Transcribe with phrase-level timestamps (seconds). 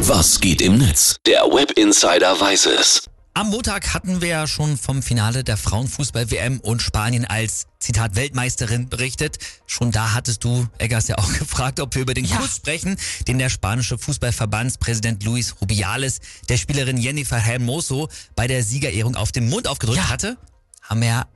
[0.00, 1.16] Was geht im Netz?
[1.26, 3.02] Der Web Insider weiß es.
[3.34, 8.88] Am Montag hatten wir ja schon vom Finale der Frauenfußball-WM und Spanien als Zitat Weltmeisterin
[8.88, 9.38] berichtet.
[9.66, 12.36] Schon da hattest du, Eggers, ja auch gefragt, ob wir über den Ja.
[12.36, 19.14] Kuss sprechen, den der spanische Fußballverbandspräsident Luis Rubiales der Spielerin Jennifer Hermoso bei der Siegerehrung
[19.16, 20.08] auf den Mund aufgedrückt Ja.
[20.08, 20.36] hatte.
[20.82, 21.26] Haben wir ja,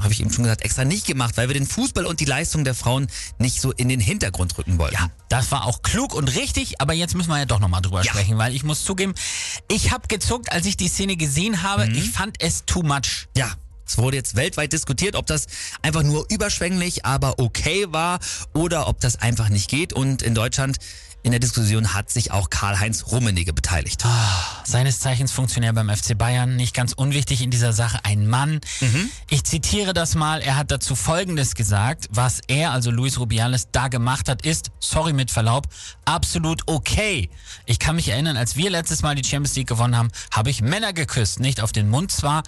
[0.00, 2.64] habe ich eben schon gesagt, extra nicht gemacht, weil wir den Fußball und die Leistung
[2.64, 4.94] der Frauen nicht so in den Hintergrund rücken wollten.
[4.94, 8.02] Ja, das war auch klug und richtig, aber jetzt müssen wir ja doch nochmal drüber
[8.02, 8.12] Ja.
[8.12, 9.14] sprechen, weil ich muss zugeben,
[9.70, 11.86] ich habe gezuckt, als ich die Szene gesehen habe.
[11.86, 11.94] Mhm.
[11.94, 13.28] Ich fand es too much.
[13.36, 13.50] Ja,
[13.86, 15.46] es wurde jetzt weltweit diskutiert, ob das
[15.82, 18.20] einfach nur überschwänglich, aber okay war
[18.54, 19.92] oder ob das einfach nicht geht.
[19.92, 20.78] Und in Deutschland
[21.22, 24.04] in der Diskussion hat sich auch Karl-Heinz Rummenigge beteiligt.
[24.64, 28.60] Seines Zeichens Funktionär beim FC Bayern, nicht ganz unwichtig in dieser Sache, ein Mann.
[29.30, 33.88] Ich zitiere das mal, er hat dazu Folgendes gesagt, was er, also Luis Rubiales, da
[33.88, 35.68] gemacht hat, ist, sorry mit Verlaub,
[36.04, 37.30] absolut okay.
[37.66, 40.60] Ich kann mich erinnern, als wir letztes Mal die Champions League gewonnen haben, habe ich
[40.60, 42.42] Männer geküsst, nicht auf den Mund zwar,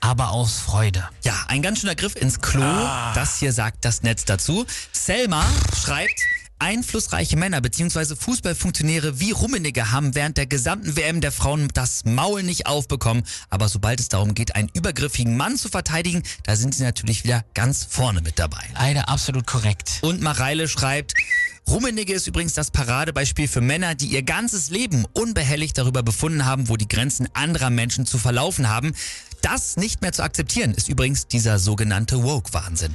[0.00, 1.08] aber aus Freude.
[1.22, 2.62] Ja, ein ganz schöner Griff ins Klo.
[3.14, 4.66] Das hier sagt das Netz dazu.
[4.92, 5.44] Selma
[5.82, 6.20] schreibt,
[6.58, 8.16] einflussreiche Männer bzw.
[8.16, 13.24] Fußballfunktionäre wie Rummenigge haben während der gesamten WM der Frauen das Maul nicht aufbekommen.
[13.50, 17.44] Aber sobald es darum geht, einen übergriffigen Mann zu verteidigen, da sind sie natürlich wieder
[17.54, 18.62] ganz vorne mit dabei.
[18.74, 19.98] Leider absolut korrekt.
[20.02, 21.14] Und Mareile schreibt,
[21.68, 26.68] Rummenigge ist übrigens das Paradebeispiel für Männer, die ihr ganzes Leben unbehelligt darüber befunden haben,
[26.68, 28.94] wo die Grenzen anderer Menschen zu verlaufen haben.
[29.42, 32.94] Das nicht mehr zu akzeptieren, ist übrigens dieser sogenannte Woke-Wahnsinn.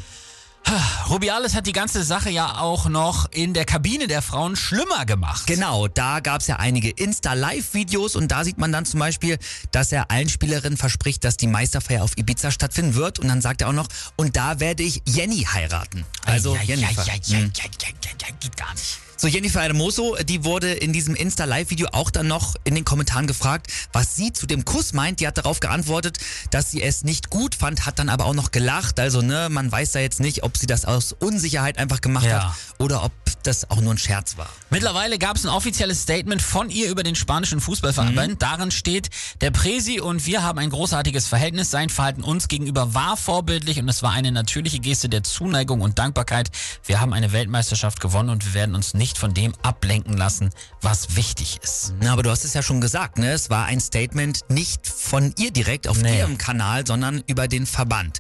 [1.10, 5.46] Rubiales hat die ganze Sache ja auch noch in der Kabine der Frauen schlimmer gemacht.
[5.48, 9.38] Genau, da gab's ja einige Insta-Live-Videos und da sieht man dann zum Beispiel,
[9.72, 13.62] dass er allen Spielerinnen verspricht, dass die Meisterfeier auf Ibiza stattfinden wird und dann sagt
[13.62, 16.06] er auch noch, und da werde ich Jenny heiraten.
[16.26, 17.04] Also ja, ja, Jennifer.
[17.06, 19.00] ja, ja, ja, ja, ja, ja, geht gar nicht.
[19.16, 23.68] So, Jennifer Hermoso, die wurde in diesem Insta-Live-Video auch dann noch in den Kommentaren gefragt,
[23.94, 25.20] was sie zu dem Kuss meint.
[25.20, 26.18] Die hat darauf geantwortet,
[26.50, 29.00] dass sie es nicht gut fand, hat dann aber auch noch gelacht.
[29.00, 32.50] Also, ne, man weiß da jetzt nicht, ob sie das aus Unsicherheit einfach gemacht Ja.
[32.50, 33.12] hat oder ob
[33.44, 34.50] das auch nur ein Scherz war.
[34.70, 38.42] Mittlerweile gab es ein offizielles Statement von ihr über den spanischen Fußballverband.
[38.42, 39.10] Darin steht,
[39.42, 41.70] der Presi und wir haben ein großartiges Verhältnis.
[41.70, 46.00] Sein Verhalten uns gegenüber war vorbildlich und es war eine natürliche Geste der Zuneigung und
[46.00, 46.52] Dankbarkeit.
[46.86, 50.50] Wir haben eine Weltmeisterschaft gewonnen und wir werden uns nicht von dem ablenken lassen,
[50.82, 51.94] was wichtig ist.
[52.02, 53.32] Na, aber du hast es ja schon gesagt, ne?
[53.32, 56.18] Es war ein Statement nicht von ihr direkt auf Nee.
[56.20, 58.20] ihrem Kanal, sondern über den Verband.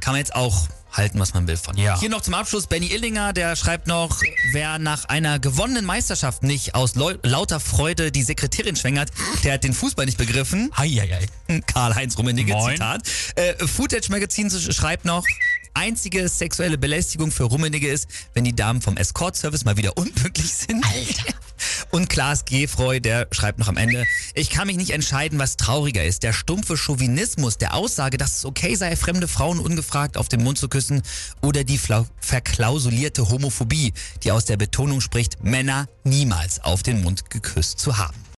[0.00, 1.76] Kann man jetzt auch halten, was man will von.
[1.76, 1.98] Ja.
[1.98, 4.20] Hier noch zum Abschluss Benny Illinger, der schreibt noch,
[4.52, 9.10] wer nach einer gewonnenen Meisterschaft nicht aus Leu lauter Freude die Sekretärin schwängert,
[9.42, 10.70] der hat den Fußball nicht begriffen.
[11.66, 12.54] Karl-Heinz Rummenigge.
[12.70, 13.02] Zitat.
[13.34, 15.24] Äh, Footage Magazin schreibt noch,
[15.74, 20.84] einzige sexuelle Belästigung für Rummenigge ist, wenn die Damen vom Escort-Service mal wieder unpünktlich sind.
[20.84, 21.34] Alter.
[21.90, 24.04] Und Klaas Gefreu, der schreibt noch am Ende,
[24.34, 26.22] ich kann mich nicht entscheiden, was trauriger ist.
[26.22, 30.58] Der stumpfe Chauvinismus der Aussage, dass es okay sei, fremde Frauen ungefragt auf den Mund
[30.58, 31.02] zu küssen
[31.42, 31.78] oder die
[32.20, 33.92] verklausulierte Homophobie,
[34.22, 38.24] die aus der Betonung spricht, Männer niemals auf den Mund geküsst zu haben.